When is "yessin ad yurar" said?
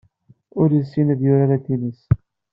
0.73-1.49